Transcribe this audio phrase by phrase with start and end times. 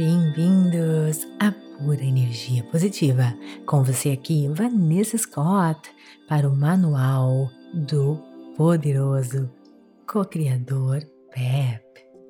[0.00, 3.36] Bem-vindos à Pura Energia Positiva.
[3.66, 5.94] Com você aqui, Vanessa Scott,
[6.26, 8.16] para o Manual do
[8.56, 9.50] Poderoso
[10.10, 11.84] Co-Criador PEP.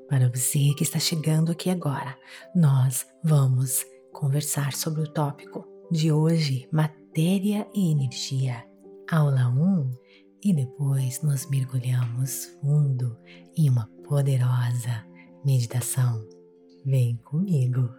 [0.08, 2.18] Para você que está chegando aqui agora,
[2.56, 8.66] nós vamos conversar sobre o tópico de hoje, matéria e energia.
[9.08, 9.92] Aula 1
[10.42, 13.16] e depois nós mergulhamos fundo
[13.56, 15.06] em uma poderosa
[15.44, 16.39] meditação.
[16.84, 17.90] Vem comigo.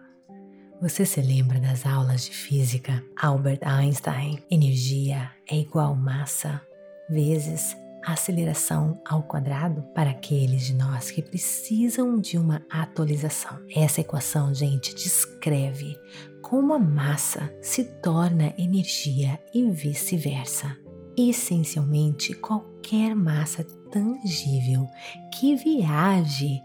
[0.80, 3.02] Você se lembra das aulas de física?
[3.16, 6.60] Albert Einstein: energia é igual massa
[7.08, 13.56] vezes aceleração ao quadrado para aqueles de nós que precisam de uma atualização.
[13.74, 15.96] Essa equação, gente, descreve
[16.42, 20.76] como a massa se torna energia e vice-versa.
[21.16, 24.88] Essencialmente, qualquer massa tangível
[25.32, 26.60] que viaje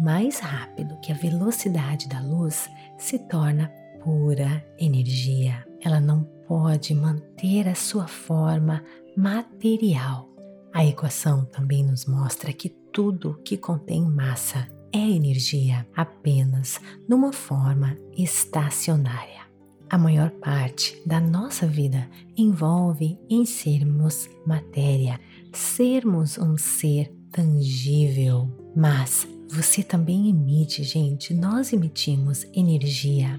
[0.00, 3.72] mais rápido que a velocidade da luz se torna
[4.02, 5.64] pura energia.
[5.80, 8.82] Ela não pode manter a sua forma
[9.16, 10.28] material.
[10.72, 17.96] A equação também nos mostra que tudo que contém massa é energia apenas numa forma
[18.16, 19.42] estacionária.
[19.88, 25.20] A maior parte da nossa vida envolve em sermos matéria,
[25.52, 28.50] sermos um ser tangível.
[28.74, 33.38] Mas você também emite, gente, nós emitimos energia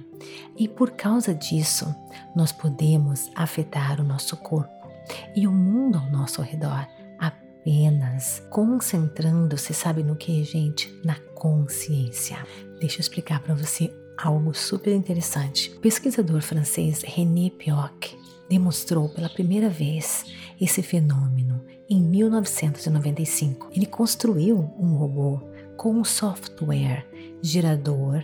[0.56, 1.88] e por causa disso
[2.36, 4.72] nós podemos afetar o nosso corpo
[5.36, 10.94] e o mundo ao nosso redor apenas concentrando-se, sabe no que, gente?
[11.04, 12.38] Na consciência.
[12.80, 15.72] Deixa eu explicar para você algo super interessante.
[15.76, 18.16] O pesquisador francês René Pioc
[18.48, 20.26] demonstrou pela primeira vez
[20.62, 23.72] esse fenômeno em 1995.
[23.74, 27.06] Ele construiu um robô com um software
[27.42, 28.24] gerador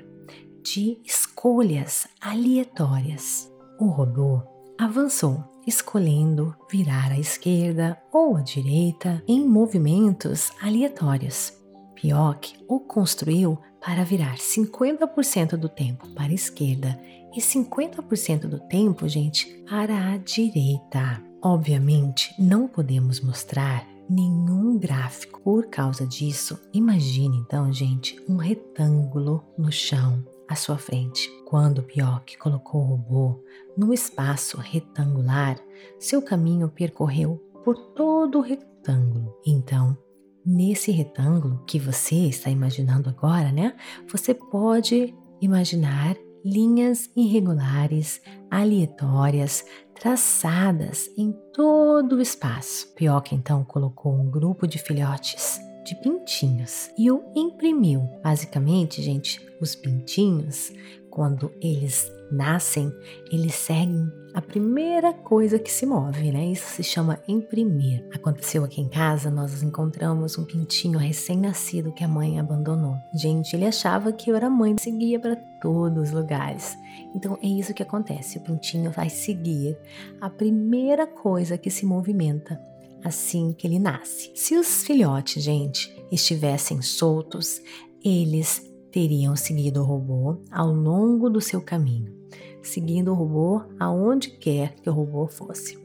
[0.64, 3.52] de escolhas aleatórias.
[3.80, 4.42] O robô
[4.78, 11.54] avançou, escolhendo virar à esquerda ou à direita em movimentos aleatórios.
[11.96, 17.00] Pioc o construiu para virar 50% do tempo para a esquerda
[17.36, 21.22] e 50% do tempo, gente, para a direita.
[21.42, 25.40] Obviamente, não podemos mostrar nenhum gráfico.
[25.42, 31.30] Por causa disso, imagine então, gente, um retângulo no chão à sua frente.
[31.46, 33.44] Quando Pioc colocou o robô
[33.78, 35.58] no espaço retangular,
[36.00, 39.38] seu caminho percorreu por todo o retângulo.
[39.46, 39.98] Então,
[40.46, 43.76] nesse retângulo que você está imaginando agora, né?
[44.08, 49.66] Você pode imaginar linhas irregulares, aleatórias,
[50.00, 52.88] traçadas em todo o espaço.
[52.96, 58.02] Pioca então colocou um grupo de filhotes de pintinhos e o imprimiu.
[58.24, 60.72] Basicamente, gente, os pintinhos,
[61.10, 62.92] quando eles nascem,
[63.32, 66.52] eles seguem a primeira coisa que se move, né?
[66.52, 68.08] Isso se chama imprimir.
[68.14, 72.96] Aconteceu aqui em casa, nós encontramos um pintinho recém-nascido que a mãe abandonou.
[73.14, 76.78] Gente, ele achava que eu era mãe, seguia para todos os lugares.
[77.16, 79.78] Então é isso que acontece, o pintinho vai seguir
[80.22, 82.62] a primeira coisa que se movimenta
[83.04, 84.32] assim que ele nasce.
[84.36, 87.62] Se os filhotes, gente, estivessem soltos,
[88.04, 92.14] eles teriam seguido o robô ao longo do seu caminho,
[92.62, 95.78] seguindo o robô aonde quer que o robô fosse.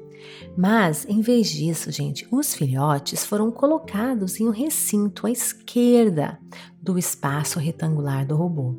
[0.57, 6.39] Mas, em vez disso, gente, os filhotes foram colocados em um recinto à esquerda
[6.81, 8.75] do espaço retangular do robô.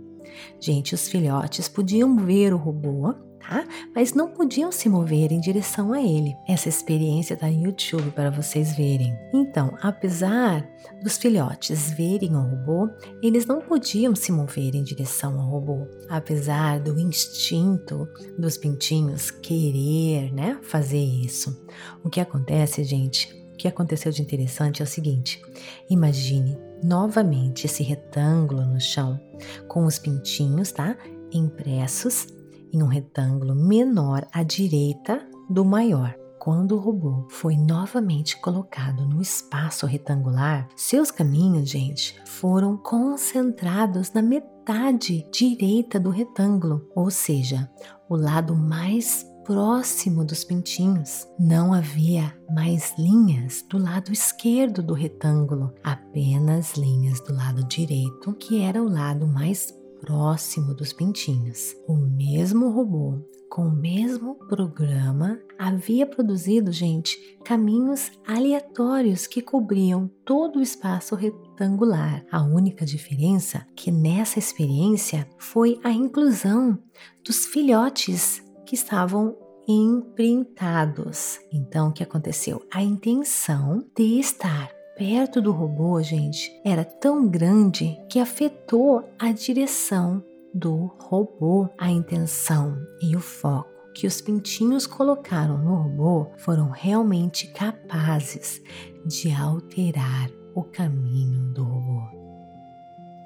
[0.60, 3.14] Gente, os filhotes podiam ver o robô
[3.48, 3.66] tá?
[3.94, 6.36] Mas não podiam se mover em direção a ele.
[6.48, 9.18] Essa experiência está no YouTube para vocês verem.
[9.34, 10.68] Então, apesar
[11.02, 12.90] dos filhotes verem o robô,
[13.22, 18.08] eles não podiam se mover em direção ao robô, apesar do instinto
[18.38, 21.66] dos pintinhos querer, né, fazer isso.
[22.04, 23.34] O que acontece, gente?
[23.54, 25.42] O que aconteceu de interessante é o seguinte:
[25.90, 29.20] imagine novamente esse retângulo no chão
[29.68, 30.98] com os pintinhos, tá?
[31.32, 32.28] Impressos
[32.74, 36.16] em um retângulo menor à direita do maior.
[36.40, 44.22] Quando o robô foi novamente colocado no espaço retangular, seus caminhos, gente, foram concentrados na
[44.22, 47.68] metade direita do retângulo, ou seja,
[48.08, 51.28] o lado mais próximo dos pintinhos.
[51.40, 58.62] Não havia mais linhas do lado esquerdo do retângulo, apenas linhas do lado direito, que
[58.62, 59.74] era o lado mais
[60.06, 61.76] próximo dos pintinhos.
[61.88, 63.20] O mesmo robô
[63.50, 72.26] com o mesmo programa, havia produzido, gente, caminhos aleatórios que cobriam todo o espaço retangular.
[72.30, 76.78] A única diferença que nessa experiência foi a inclusão
[77.26, 81.40] dos filhotes que estavam imprintados.
[81.50, 82.62] Então, o que aconteceu?
[82.70, 90.24] A intenção de estar perto do robô, gente, era tão grande que afetou a direção
[90.54, 91.70] do robô.
[91.78, 98.62] A intenção e o foco que os pintinhos colocaram no robô foram realmente capazes
[99.06, 102.04] de alterar o caminho do robô.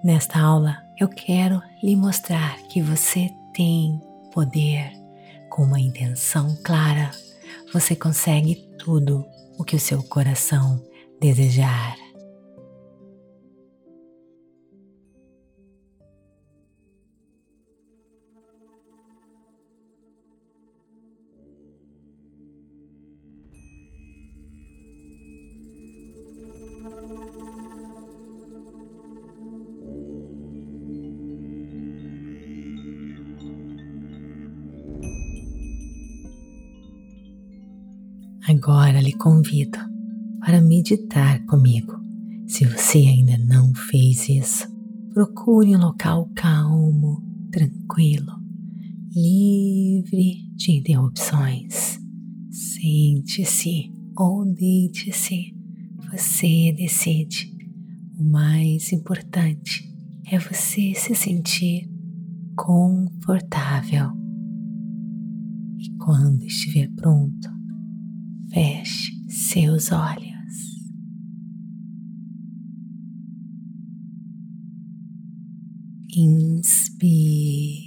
[0.04, 4.00] Nesta aula, eu quero lhe mostrar que você tem
[4.32, 4.92] poder.
[5.50, 7.10] Com uma intenção clara,
[7.74, 9.26] você consegue tudo
[9.58, 10.80] o que o seu coração
[11.20, 11.98] desejar.
[38.48, 39.89] Agora lhe convido
[40.40, 41.94] para meditar comigo.
[42.48, 44.68] Se você ainda não fez isso,
[45.14, 47.22] procure um local calmo,
[47.52, 48.34] tranquilo,
[49.14, 52.00] livre de interrupções.
[52.50, 55.56] Sente-se ou deite-se,
[56.12, 57.56] você decide.
[58.18, 59.90] O mais importante
[60.32, 61.90] é você se sentir
[62.56, 64.12] confortável.
[65.78, 67.50] E quando estiver pronto,
[68.52, 70.29] feche seus olhos.
[76.16, 77.84] Inspire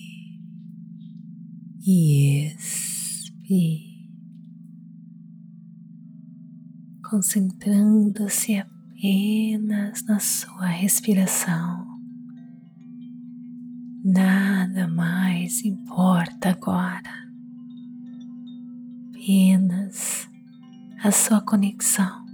[1.84, 4.08] e expire,
[7.10, 11.84] concentrando-se apenas na sua respiração.
[14.04, 17.28] Nada mais importa agora,
[19.10, 20.28] apenas
[21.02, 22.24] a sua conexão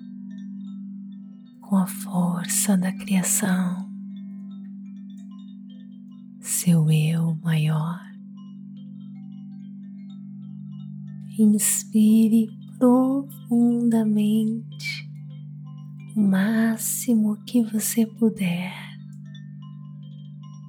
[1.62, 3.87] com a força da criação,
[6.68, 7.98] seu eu maior.
[11.38, 14.28] Inspire profundamente
[16.14, 18.74] o máximo que você puder.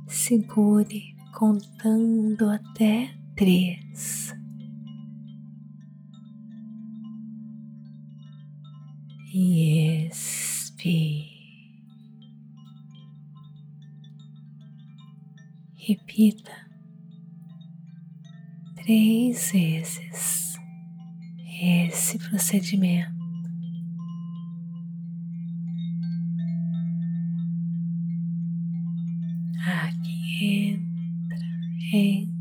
[0.08, 4.34] Segure contando até três.
[9.32, 11.39] e expire.
[15.90, 16.52] Repita
[18.76, 20.56] três vezes
[21.64, 23.12] esse procedimento.
[29.66, 31.38] Aqui entra,
[31.92, 32.36] entra,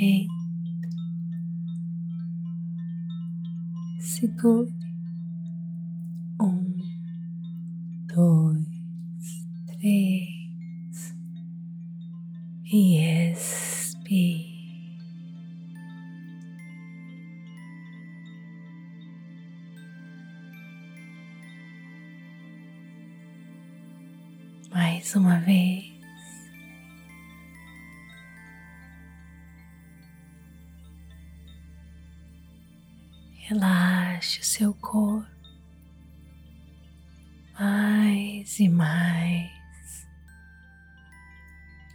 [0.00, 0.88] entra.
[4.00, 4.85] Segure
[33.48, 35.24] Relaxe o seu corpo.
[37.56, 40.04] Mais e mais,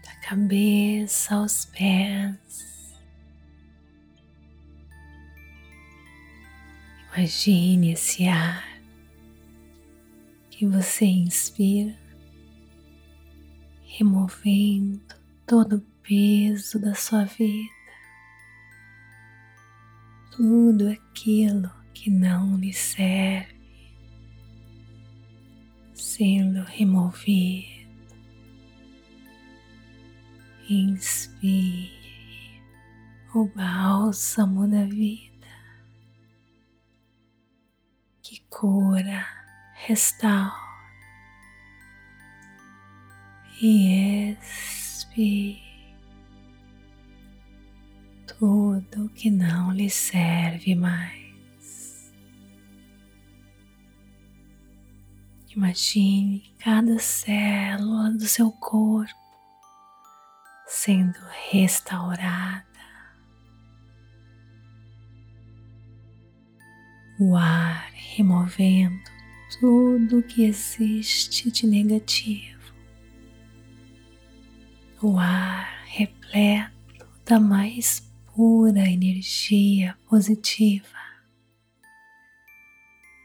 [0.02, 2.98] da cabeça aos pés.
[7.14, 8.66] Imagine esse ar
[10.50, 12.00] que você inspira,
[13.84, 15.02] removendo
[15.46, 17.81] todo o peso da sua vida,
[20.32, 23.62] tudo aquilo que não lhe serve
[25.94, 27.82] sendo removido.
[30.70, 31.92] Inspire
[33.34, 35.32] o bálsamo da vida
[38.22, 39.26] que cura,
[39.86, 40.72] restaura
[43.62, 45.71] e expire
[48.42, 52.12] tudo que não lhe serve mais.
[55.56, 59.14] Imagine cada célula do seu corpo
[60.66, 61.20] sendo
[61.52, 62.66] restaurada.
[67.20, 69.04] O ar removendo
[69.60, 72.74] tudo que existe de negativo.
[75.00, 80.98] O ar repleto da mais pura energia positiva,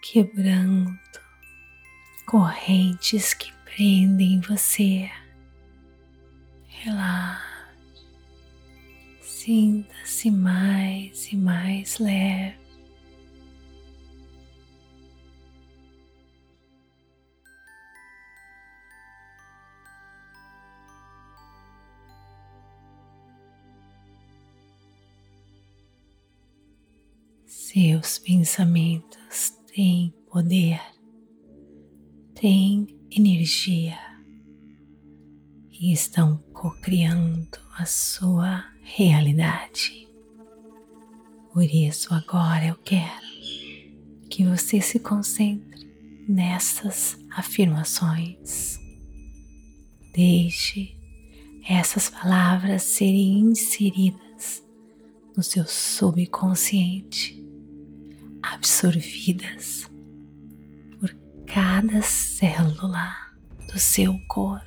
[0.02, 0.90] quebrando
[2.26, 5.10] correntes que prendem você.
[6.66, 7.46] Relaxa.
[9.22, 12.65] Sinta-se mais e mais leve.
[27.78, 30.80] Seus pensamentos têm poder,
[32.35, 33.99] têm energia
[35.71, 40.09] e estão co-criando a sua realidade.
[41.52, 43.26] Por isso, agora eu quero
[44.30, 45.87] que você se concentre
[46.26, 48.80] nessas afirmações.
[50.14, 50.97] Deixe
[51.68, 54.64] essas palavras serem inseridas
[55.37, 57.45] no seu subconsciente,
[58.56, 59.86] absorvidas
[60.98, 61.14] por
[61.46, 63.14] cada célula
[63.70, 64.64] do seu corpo.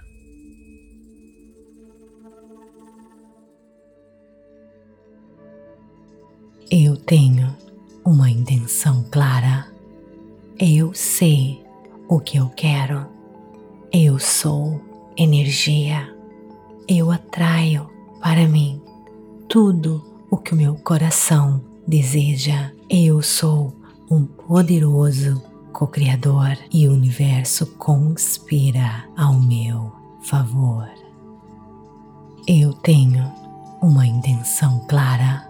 [6.71, 7.55] Eu tenho
[8.05, 9.67] uma intenção clara.
[10.59, 11.65] Eu sei
[12.07, 13.07] o que eu quero.
[13.91, 14.79] Eu sou
[15.17, 16.15] energia.
[16.87, 17.89] Eu atraio
[18.21, 18.79] para mim
[19.47, 22.71] tudo o que o meu coração deseja.
[22.87, 23.78] Eu sou
[24.09, 29.91] um poderoso co-criador e o universo conspira ao meu
[30.23, 30.89] favor.
[32.47, 33.31] Eu tenho
[33.81, 35.49] uma intenção clara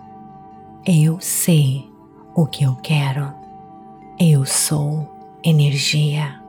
[0.86, 1.88] eu sei
[2.34, 3.32] o que eu quero.
[4.18, 5.08] Eu sou
[5.44, 6.42] energia.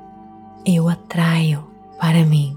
[0.64, 1.64] Eu atraio
[1.98, 2.56] para mim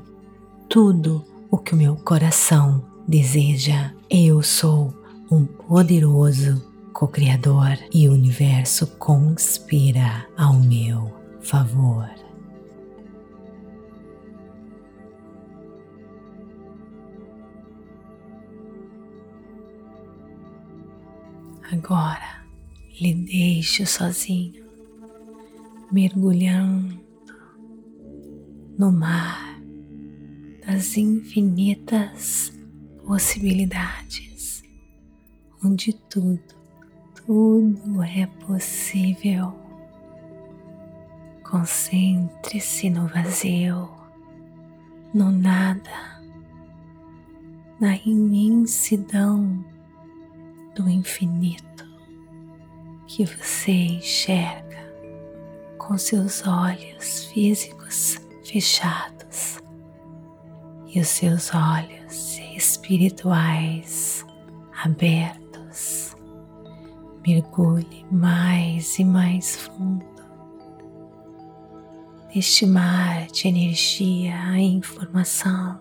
[0.69, 3.91] tudo o que o meu coração deseja.
[4.09, 4.93] Eu sou
[5.29, 12.09] um poderoso co-criador e o universo conspira ao meu favor.
[21.71, 22.45] Agora
[23.01, 24.63] lhe deixo sozinho,
[25.91, 27.01] mergulhando
[28.77, 29.59] no mar
[30.65, 32.53] das infinitas
[33.03, 34.63] possibilidades,
[35.63, 36.62] onde tudo,
[37.25, 39.53] tudo é possível.
[41.43, 43.89] Concentre-se no vazio,
[45.13, 46.21] no nada,
[47.79, 49.63] na imensidão
[50.75, 51.87] do infinito
[53.05, 54.83] que você enxerga
[55.77, 59.59] com seus olhos físicos fechados
[60.87, 64.25] e os seus olhos espirituais
[64.83, 65.42] abertos.
[67.25, 70.05] Mergulhe mais e mais fundo.
[72.33, 75.79] Neste mar de energia e informação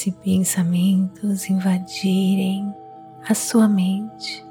[0.00, 2.74] se pensamentos invadirem
[3.28, 4.44] a sua mente,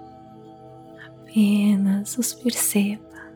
[1.08, 3.34] apenas os perceba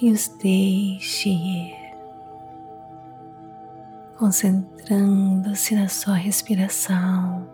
[0.00, 1.77] e os deixe ir,
[4.18, 7.48] concentrando-se na sua respiração,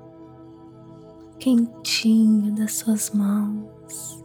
[1.39, 4.25] quentinho das suas mãos,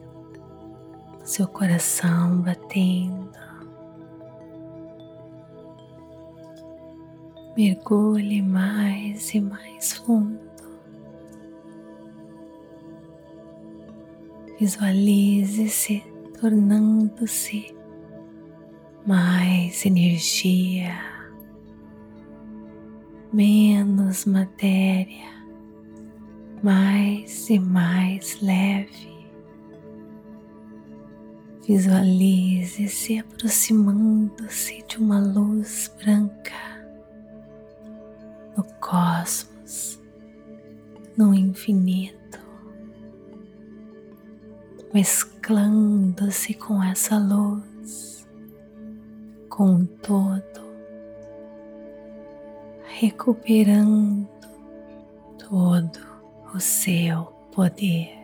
[1.26, 3.30] seu coração batendo
[7.58, 10.40] mergulhe mais e mais fundo.
[14.58, 16.02] Visualize-se
[16.40, 17.76] tornando-se
[19.06, 21.19] mais energia,
[23.32, 25.30] menos matéria,
[26.64, 29.10] mais e mais leve.
[31.68, 36.70] Visualize-se aproximando-se de uma luz branca
[38.58, 40.02] no cosmos,
[41.16, 42.40] no infinito,
[44.92, 48.28] mesclando-se com essa luz,
[49.48, 50.69] com o todo,
[53.00, 54.28] recuperando
[55.38, 56.00] todo
[56.54, 58.19] o seu poder.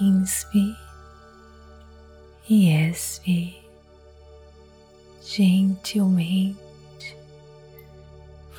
[0.00, 0.76] Inspire
[2.48, 3.68] e expire
[5.20, 6.56] gentilmente,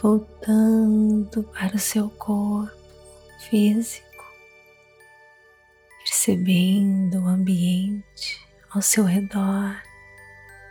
[0.02, 2.78] voltando para o seu corpo
[3.50, 4.06] físico,
[5.98, 9.82] percebendo o ambiente ao seu redor,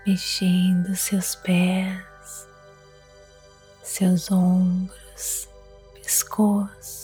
[0.07, 2.46] mexendo seus pés,
[3.83, 5.48] seus ombros,
[5.94, 6.97] pescoço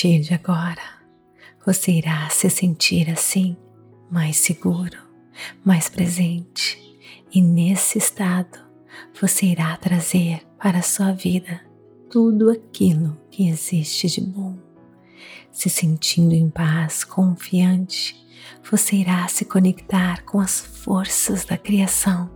[0.00, 0.80] partir de agora,
[1.66, 3.54] você irá se sentir assim,
[4.10, 4.96] mais seguro,
[5.62, 6.78] mais presente,
[7.30, 8.58] e nesse estado
[9.20, 11.60] você irá trazer para a sua vida
[12.10, 14.56] tudo aquilo que existe de bom.
[15.52, 18.16] Se sentindo em paz, confiante,
[18.70, 22.30] você irá se conectar com as forças da criação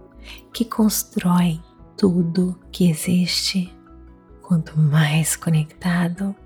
[0.53, 1.63] que constroem
[1.97, 3.75] tudo que existe.
[4.43, 6.37] Quanto mais conectado,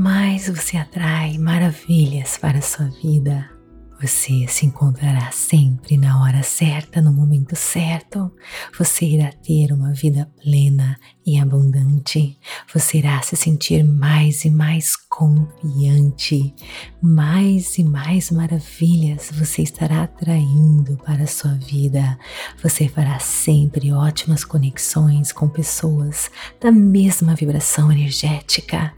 [0.00, 3.50] mais você atrai maravilhas para a sua vida.
[4.00, 8.32] Você se encontrará sempre na hora certa, no momento certo.
[8.78, 10.98] Você irá ter uma vida plena
[11.30, 12.36] e abundante.
[12.72, 16.54] Você irá se sentir mais e mais confiante.
[17.00, 22.18] Mais e mais maravilhas você estará atraindo para a sua vida.
[22.62, 28.92] Você fará sempre ótimas conexões com pessoas da mesma vibração energética.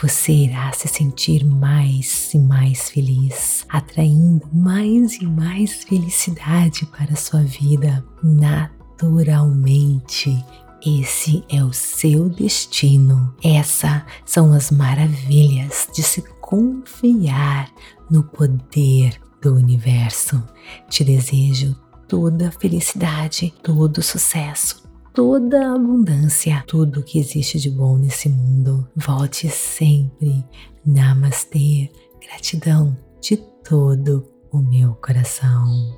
[0.00, 7.16] Você irá se sentir mais e mais feliz, atraindo mais e mais felicidade para a
[7.16, 10.42] sua vida naturalmente.
[10.84, 13.32] Esse é o seu destino.
[13.42, 17.72] Essas são as maravilhas de se confiar
[18.10, 20.42] no poder do universo.
[20.90, 21.76] Te desejo
[22.08, 24.82] toda felicidade, todo o sucesso,
[25.14, 28.88] toda abundância, tudo que existe de bom nesse mundo.
[28.96, 30.44] Volte sempre.
[30.84, 31.92] Namastê.
[32.20, 35.96] Gratidão de todo o meu coração.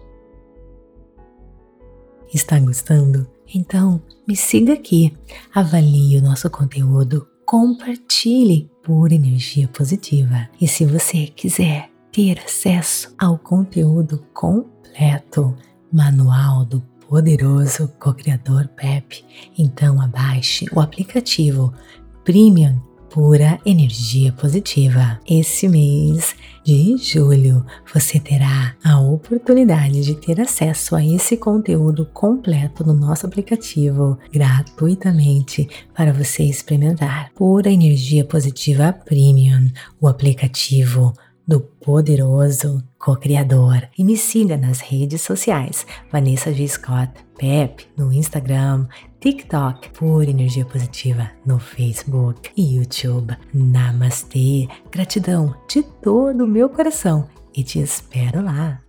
[2.33, 3.34] Está gostando?
[3.53, 5.17] Então me siga aqui,
[5.55, 10.49] avalie o nosso conteúdo, compartilhe por energia positiva.
[10.61, 15.55] E se você quiser ter acesso ao conteúdo completo,
[15.93, 19.25] manual do poderoso co-criador Pep,
[19.59, 21.73] então abaixe o aplicativo
[22.25, 22.81] Premium
[23.15, 25.21] pura energia positiva.
[25.25, 32.85] Esse mês de julho você terá a oportunidade de ter acesso a esse conteúdo completo
[32.85, 37.31] no nosso aplicativo gratuitamente para você experimentar.
[37.37, 41.13] Pura energia positiva premium, o aplicativo
[41.47, 43.89] do poderoso co-criador.
[43.97, 46.67] E me siga nas redes sociais, Vanessa G.
[46.67, 48.87] Scott, Pep, no Instagram,
[49.25, 53.35] TikTok, por Energia Positiva, no Facebook e YouTube.
[53.55, 58.84] Namastê, gratidão de todo o meu coração e te espero lá.